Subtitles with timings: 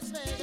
[0.00, 0.39] Las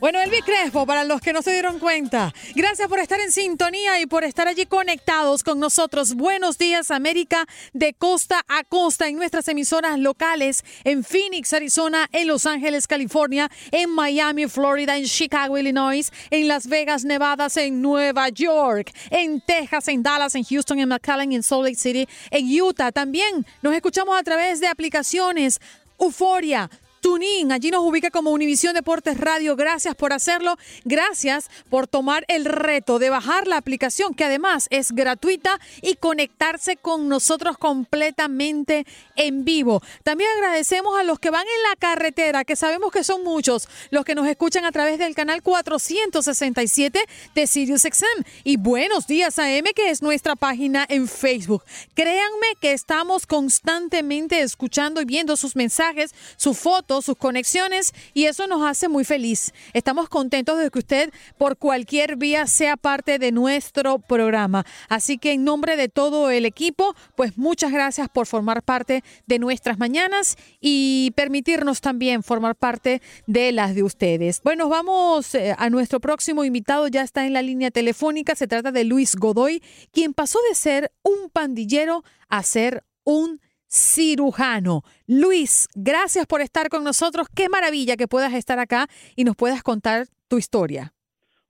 [0.00, 4.00] Bueno, Elvi Crespo, para los que no se dieron cuenta, gracias por estar en sintonía
[4.00, 6.14] y por estar allí conectados con nosotros.
[6.14, 7.44] Buenos días, América,
[7.74, 13.50] de costa a costa en nuestras emisoras locales en Phoenix, Arizona, en Los Ángeles, California,
[13.72, 19.86] en Miami, Florida, en Chicago, Illinois, en Las Vegas, Nevada, en Nueva York, en Texas,
[19.88, 22.90] en Dallas, en Houston, en McAllen, en Salt Lake City, en Utah.
[22.90, 25.60] También nos escuchamos a través de aplicaciones
[25.98, 27.52] Euforia, TuneIn.
[27.52, 29.56] Allí nos ubica como Univisión Deportes Radio.
[29.56, 30.56] Gracias por hacerlo.
[30.84, 36.76] Gracias por tomar el reto de bajar la aplicación, que además es gratuita, y conectarse
[36.76, 38.86] con nosotros completamente
[39.16, 39.82] en vivo.
[40.04, 44.04] También agradecemos a los que van en la carretera, que sabemos que son muchos, los
[44.04, 47.00] que nos escuchan a través del canal 467
[47.34, 48.24] de SiriusXM.
[48.44, 51.64] Y buenos días AM, que es nuestra página en Facebook.
[51.94, 58.46] Créanme que estamos constantemente escuchando y viendo sus mensajes, sus fotos sus conexiones y eso
[58.48, 59.52] nos hace muy feliz.
[59.72, 64.66] Estamos contentos de que usted por cualquier vía sea parte de nuestro programa.
[64.88, 69.38] Así que en nombre de todo el equipo, pues muchas gracias por formar parte de
[69.38, 74.42] nuestras mañanas y permitirnos también formar parte de las de ustedes.
[74.42, 78.72] Bueno, vamos eh, a nuestro próximo invitado, ya está en la línea telefónica, se trata
[78.72, 84.82] de Luis Godoy, quien pasó de ser un pandillero a ser un cirujano.
[85.06, 87.26] Luis, gracias por estar con nosotros.
[87.34, 90.92] Qué maravilla que puedas estar acá y nos puedas contar tu historia.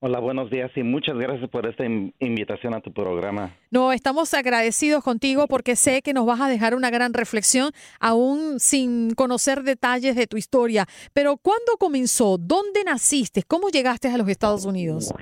[0.03, 3.55] Hola, buenos días y muchas gracias por esta in- invitación a tu programa.
[3.71, 8.61] No, estamos agradecidos contigo porque sé que nos vas a dejar una gran reflexión, aún
[8.61, 10.87] sin conocer detalles de tu historia.
[11.13, 12.39] Pero ¿cuándo comenzó?
[12.39, 13.43] ¿Dónde naciste?
[13.43, 15.13] ¿Cómo llegaste a los Estados Unidos?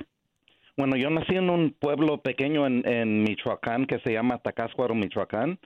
[0.77, 5.59] Bueno, yo nací en un pueblo pequeño en, en Michoacán que se llama Tacáscuaro, Michoacán,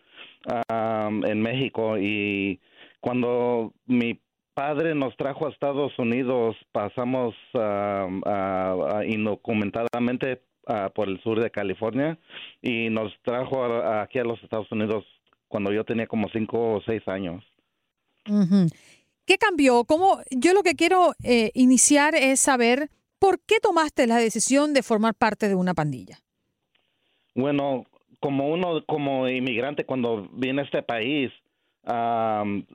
[0.68, 1.98] am, en México.
[1.98, 2.60] Y
[3.00, 4.20] cuando mi
[4.54, 10.42] padre nos trajo a Estados Unidos, pasamos am, a- a- indocumentadamente
[10.96, 12.18] por el sur de California
[12.62, 15.04] y nos trajo a- aquí a los Estados Unidos
[15.50, 17.44] cuando yo tenía como cinco o seis años.
[19.26, 19.84] ¿Qué cambió?
[19.84, 20.20] ¿Cómo?
[20.32, 22.90] Yo lo que quiero eh, iniciar es saber
[23.20, 26.20] por qué tomaste la decisión de formar parte de una pandilla.
[27.36, 27.86] Bueno,
[28.24, 31.30] como uno, como inmigrante, cuando vine a este país,
[31.84, 32.66] am,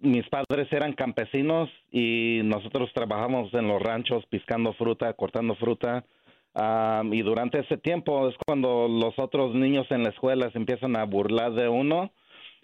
[0.00, 6.04] mis padres eran campesinos y nosotros trabajamos en los ranchos piscando fruta, cortando fruta.
[6.54, 10.96] am, y durante ese tiempo es cuando los otros niños en la escuela se empiezan
[10.96, 12.10] a burlar de uno.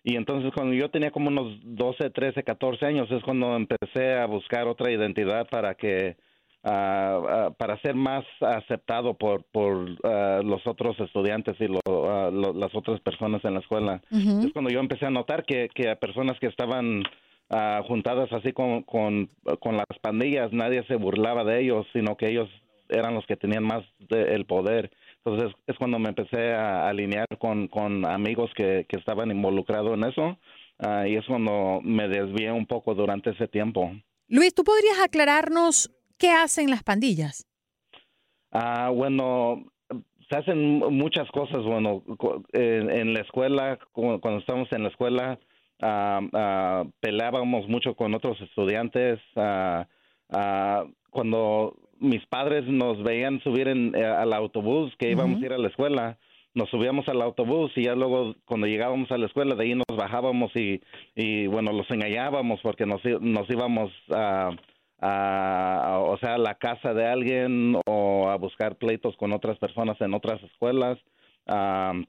[0.02, 4.26] Y entonces cuando yo tenía como unos 12, 13, 14 años es cuando empecé a
[4.26, 6.16] buscar otra identidad para que
[6.64, 11.80] ah, para ser más aceptado por por ah, los otros estudiantes y lo-
[12.30, 14.00] lo- las otras personas en la escuela.
[14.46, 17.02] Es cuando yo empecé a notar que, que a personas que estaban
[17.88, 19.28] juntadas así con, con,
[19.58, 22.48] con las pandillas, nadie se burlaba de ellos, sino que ellos
[22.88, 24.90] eran los que tenían más de- el poder.
[25.24, 30.04] Entonces es cuando me empecé a alinear con, con amigos que, que estaban involucrados en
[30.04, 30.38] eso
[31.06, 33.92] y es cuando me desvié un poco durante ese tiempo.
[34.28, 37.46] Luis, ¿tú podrías aclararnos qué hacen las pandillas?
[38.52, 39.64] Ah, bueno,
[40.28, 41.62] se hacen mu- muchas cosas.
[41.64, 42.02] Bueno,
[42.52, 45.38] en, en la escuela, cu- cuando estábamos en la escuela,
[45.82, 49.18] ah, ah, peleábamos mucho con otros estudiantes.
[49.36, 49.86] ah,
[50.30, 55.52] ah, cuando mis padres nos veían subir en, eh, al autobús que íbamos a ir
[55.52, 56.18] a la escuela,
[56.54, 59.96] nos subíamos al autobús y ya luego cuando llegábamos a la escuela de ahí nos
[59.96, 60.80] bajábamos y,
[61.14, 64.50] y bueno, los engañábamos porque nos, nos íbamos a,
[65.00, 69.58] a- a- o sea, a la casa de alguien o a buscar pleitos con otras
[69.58, 70.98] personas en otras escuelas
[71.46, 72.06] am,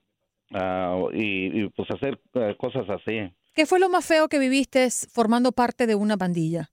[0.53, 3.31] ah, y, y, pues hacer eh, cosas así.
[3.53, 6.69] ¿Qué fue lo más feo que viviste formando parte de una pandilla?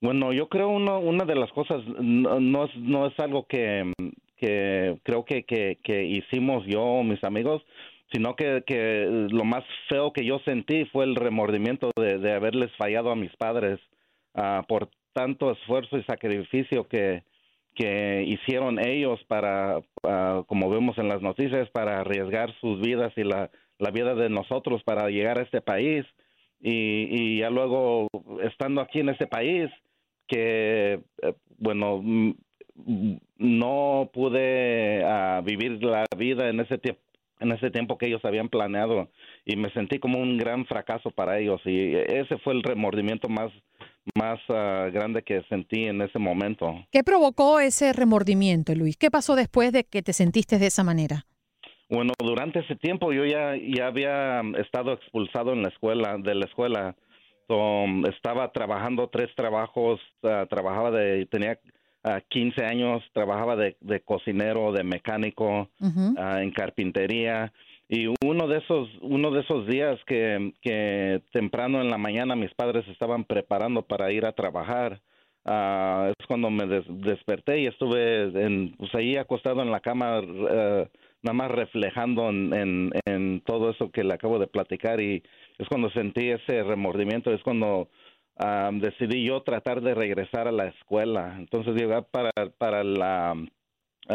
[0.00, 3.90] Bueno, yo creo uno, una de las cosas no, no es no es algo que,
[4.36, 7.62] que creo que, que, que hicimos yo o mis amigos,
[8.12, 12.70] sino que, que lo más feo que yo sentí fue el remordimiento de, de haberles
[12.76, 13.80] fallado a mis padres
[14.34, 17.22] ah, por tanto esfuerzo y sacrificio que,
[17.74, 23.24] que hicieron ellos para, ah, como vemos en las noticias, para arriesgar sus vidas y
[23.24, 26.04] la, la vida de nosotros para llegar a este país.
[26.60, 28.08] Y, y ya luego,
[28.42, 29.70] estando aquí en este país,
[30.26, 32.32] que, eh, bueno, mm,
[33.38, 37.00] no pude ah, vivir la vida en ese tiempo
[37.40, 39.08] en ese tiempo que ellos habían planeado
[39.44, 43.52] y me sentí como un gran fracaso para ellos y ese fue el remordimiento más
[44.16, 46.74] más ah, grande que sentí en ese momento.
[46.90, 48.96] ¿Qué provocó ese remordimiento, Luis?
[48.96, 51.26] ¿Qué pasó después de que te sentiste de esa manera?
[51.88, 56.46] Bueno, durante ese tiempo yo ya, ya había estado expulsado en la escuela, de la
[56.46, 56.96] escuela.
[58.10, 61.58] estaba trabajando tres trabajos, ah, trabajaba de, tenía
[62.28, 65.70] 15 años, trabajaba de, cocinero, de mecánico,
[66.18, 67.52] ah, en carpintería.
[67.94, 72.84] Y uno de esos, uno de esos días que, temprano en la mañana mis padres
[72.88, 75.00] estaban preparando para ir a trabajar,
[75.44, 80.88] uh, es cuando me desperté y estuve en, pues ahí acostado en la cama, uh,
[81.22, 82.90] nada más reflejando en,
[83.46, 85.22] todo eso que le acabo de platicar y
[85.58, 87.88] es cuando sentí ese remordimiento, es cuando
[88.72, 91.36] decidí yo tratar de regresar a la escuela.
[91.38, 93.36] Entonces llegué para, para la,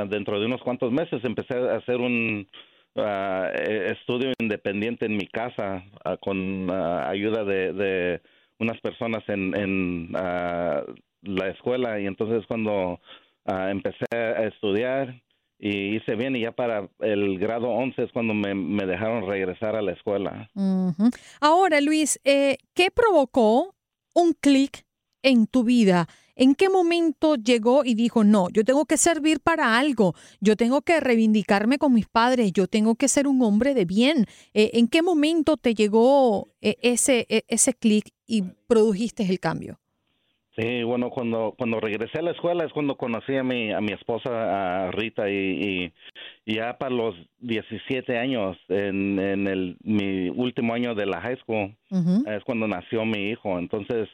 [0.09, 2.45] dentro de unos cuantos meses empecé a hacer un
[2.95, 5.83] e, estudio independiente en mi casa
[6.21, 8.21] con ayuda de, de,
[8.59, 12.99] unas personas en, en la escuela y entonces cuando
[13.45, 15.21] empecé a estudiar
[15.59, 19.75] y hice bien y ya para el grado 11 es cuando me, me dejaron regresar
[19.75, 20.49] a la escuela.
[21.41, 23.75] Ahora, Luis, eh, ¿qué provocó
[24.15, 24.85] un clic
[25.21, 26.07] en tu vida?
[26.41, 30.81] ¿En qué momento llegó y dijo, no, yo tengo que servir para algo, yo tengo
[30.81, 34.25] que reivindicarme con mis padres, yo tengo que ser un hombre de bien?
[34.53, 39.79] Eh, ¿En qué momento te llegó eh, ese, e, ese clic y produjiste el cambio?
[40.57, 43.91] Sí, bueno, cuando cuando regresé a la escuela es cuando conocí a mi a mi
[43.91, 45.91] esposa a Rita y,
[46.45, 51.37] y, ya para los 17 años en, en el mi último año de la high
[51.41, 51.75] school
[52.27, 53.59] es cuando nació mi hijo.
[53.59, 54.07] Entonces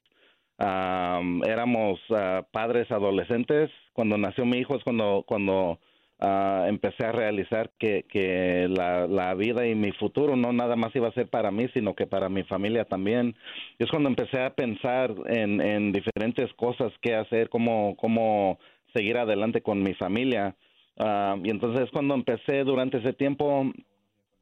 [0.60, 3.70] éramos ah, padres adolescentes.
[3.94, 5.80] Cuando nació mi hijo es cuando cuando
[6.20, 10.96] uh, empecé a realizar que, que la, la, vida y mi futuro no nada más
[10.96, 13.36] iba a ser para mí, sino que para mi familia también.
[13.80, 18.60] es cuando empecé a pensar en, en diferentes cosas, qué hacer, cómo, cómo
[18.94, 20.56] seguir adelante con mi familia.
[20.98, 23.70] Uh, y entonces es cuando empecé durante ese tiempo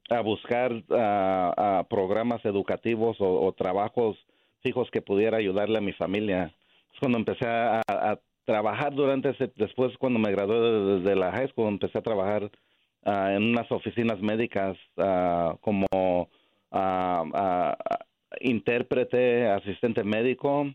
[0.09, 4.18] a buscar uh, programas educativos o, trabajos
[4.63, 6.51] fijos que pudiera ayudarle a mi familia.
[6.94, 11.48] Es cuando empecé a, a, trabajar durante ese, después cuando me gradué de, la high
[11.50, 12.44] school, empecé a trabajar
[13.06, 17.74] uh, en unas oficinas médicas uh, como uh,
[18.42, 20.66] intérprete, asistente médico,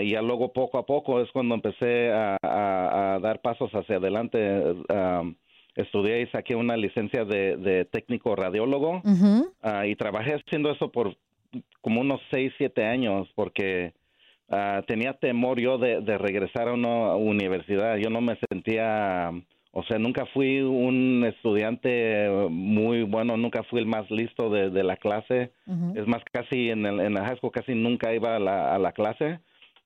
[0.00, 4.38] y ya luego poco a poco es cuando empecé a, a dar pasos hacia adelante.
[5.76, 9.00] estudié y saqué una licencia de, de técnico radiólogo
[9.84, 11.14] y trabajé haciendo eso por
[11.80, 13.92] como unos seis, siete años porque
[14.52, 17.96] Ah, tenía temor yo de, regresar a una universidad.
[17.98, 19.30] Yo no me sentía,
[19.70, 24.96] o sea, nunca fui un estudiante muy bueno, nunca fui el más listo de, la
[24.96, 25.52] clase.
[25.94, 28.78] Es más, casi en, el, en la high school casi nunca iba a la, a
[28.80, 29.38] la clase.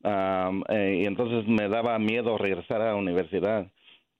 [0.02, 3.67] Eh, y entonces me daba miedo regresar a la universidad.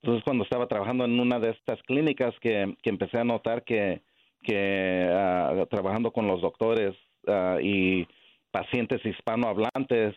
[0.03, 4.03] Entonces cuando estaba trabajando en una de estas clínicas que, que empecé a notar que,
[4.43, 6.95] que ah, trabajando con los doctores
[7.27, 8.07] ah, y
[8.51, 10.15] pacientes hispanohablantes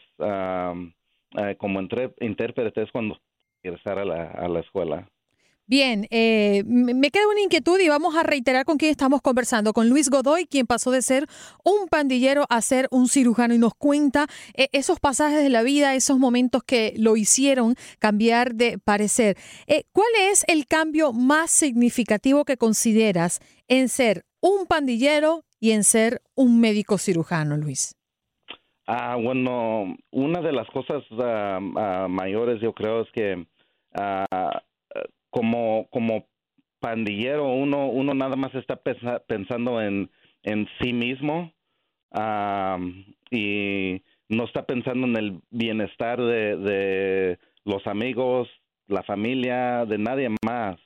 [1.37, 1.81] eh, como
[2.21, 3.19] intérpretes cuando
[3.63, 5.07] regresar a la, a la escuela.
[5.67, 9.91] Bien, eh, me queda una inquietud y vamos a reiterar con quién estamos conversando, con
[9.91, 11.27] Luis Godoy, quien pasó de ser
[11.63, 15.95] un pandillero a ser un cirujano y nos cuenta eh, esos pasajes de la vida,
[15.95, 19.37] esos momentos que lo hicieron cambiar de parecer.
[19.93, 26.23] ¿Cuál es el cambio más significativo que consideras en ser un pandillero y en ser
[26.35, 27.95] un médico cirujano, Luis?
[28.87, 33.47] Ah, bueno, una de las cosas ah, mayores yo creo es que
[33.95, 34.63] ah,
[35.31, 36.27] como como
[36.81, 38.77] pandillero uno uno nada más está
[39.27, 40.11] pensando en
[40.43, 41.53] en sí mismo
[43.31, 48.49] y no está pensando en el bienestar de los amigos,
[48.87, 50.79] la familia, de nadie más.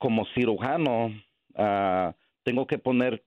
[0.00, 1.12] como cirujano
[2.42, 3.22] tengo que poner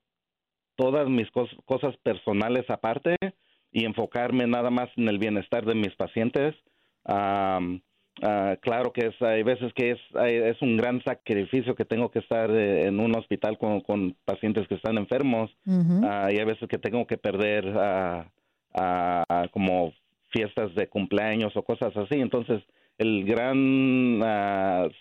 [0.75, 3.15] todas mis cosas personales aparte
[3.71, 6.55] y enfocarme nada más en el bienestar de mis pacientes.
[7.05, 7.59] Ah,
[8.61, 12.51] claro que es, hay veces que es, es un gran sacrificio que tengo que estar
[12.51, 15.49] eh, en un hospital con, con, pacientes que están enfermos
[16.03, 19.93] ah, y hay veces que tengo que perder uh, como
[20.29, 22.19] fiestas de cumpleaños o cosas así.
[22.19, 22.61] Entonces,
[22.99, 24.19] el gran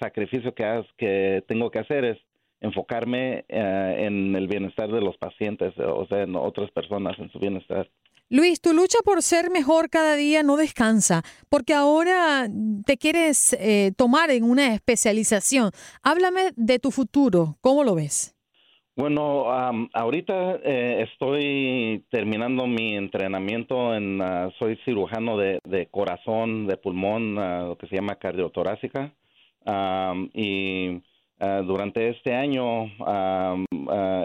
[0.00, 2.18] sacrificio que, que tengo que hacer es
[2.62, 7.38] enfocarme eh, en el bienestar de los pacientes, o sea, en otras personas, en su
[7.38, 7.90] bienestar.
[8.30, 12.48] Luis, tu lucha por ser mejor cada día no descansa, porque ahora
[12.86, 15.70] te quieres eh, tomar en una especialización.
[16.02, 18.34] Háblame de tu futuro, ¿cómo lo ves?
[18.94, 19.50] Bueno,
[19.92, 27.68] ahorita eh, estoy terminando mi entrenamiento en, ah, soy cirujano de, corazón, de pulmón, uh,
[27.68, 29.12] lo que se llama cardiotorácica,
[30.34, 31.00] y
[31.42, 33.56] ah, durante este año ah,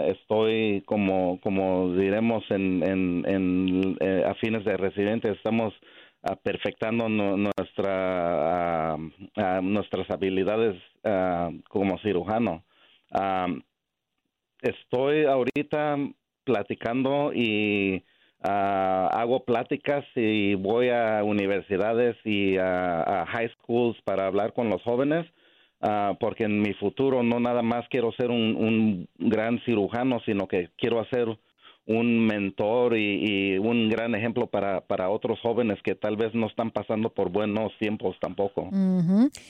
[0.06, 5.74] estoy como como diremos en, en, en eh, a fines de residente estamos
[6.22, 8.96] ah, perfectando nu- nuestra
[9.62, 10.76] nuestras habilidades
[11.68, 12.62] como cirujano.
[14.60, 15.96] Estoy ahorita
[16.44, 18.02] platicando y
[18.42, 25.26] hago pláticas y voy a universidades y a high schools para hablar con los jóvenes,
[25.80, 30.46] ah, porque en mi futuro no nada más quiero ser un, un gran cirujano, sino
[30.46, 31.38] que quiero hacer
[31.88, 36.46] un mentor y, y un gran ejemplo para, para otros jóvenes que tal vez no
[36.46, 38.68] están pasando por buenos tiempos tampoco.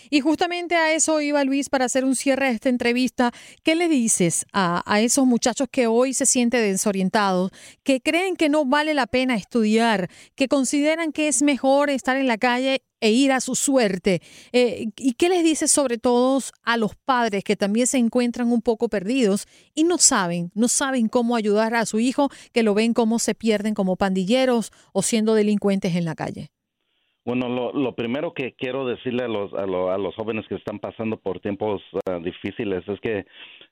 [0.08, 3.32] Y justamente a eso iba Luis para hacer un cierre de esta entrevista.
[3.64, 7.50] ¿Qué le dices a esos muchachos que hoy se sienten desorientados,
[7.82, 12.28] que creen que no vale la pena estudiar, que consideran que es mejor estar en
[12.28, 14.20] la calle e ir a su suerte?
[14.52, 18.62] Eh, ¿Y qué les dices sobre todo a los padres que también se encuentran un
[18.62, 22.94] poco perdidos y no saben, no saben cómo ayudar a su hijo, que lo ven
[22.94, 26.50] cómo se pierden como pandilleros o siendo delincuentes en la calle?
[27.24, 30.54] Bueno, lo, lo primero que quiero decirle a los, a, lo- a los jóvenes que
[30.54, 33.26] están pasando por tiempos ah, difíciles es que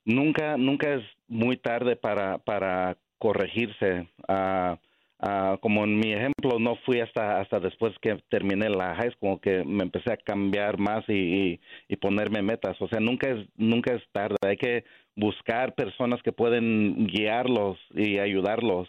[0.04, 4.09] nunca, nunca es muy tarde para, para corregirse.
[4.28, 4.78] Ah,
[5.20, 9.40] ah, como en mi ejemplo, no fui hasta, hasta después que terminé la high school
[9.40, 12.76] que me empecé a cambiar más y, y, ponerme metas.
[12.80, 14.37] O sea, nunca es, nunca es tarde.
[14.42, 14.85] Hay que
[15.16, 18.88] buscar personas que pueden guiarlos y ayudarlos.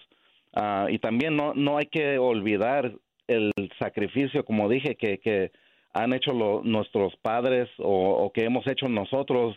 [0.53, 2.93] Ah, y también no, no hay que olvidar
[3.27, 5.51] el sacrificio, como dije, que, que
[5.93, 9.55] han hecho lo- nuestros padres o, o que hemos hecho nosotros